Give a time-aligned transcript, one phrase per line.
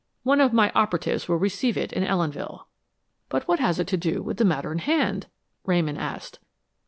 [0.23, 2.65] One of my operatives will receive it in Ellenville."
[3.29, 5.27] "But what has it to do with the matter in hand?"
[5.63, 6.39] Ramon asked.